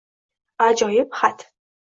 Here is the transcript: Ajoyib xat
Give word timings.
Ajoyib 0.67 1.13
xat 1.21 1.47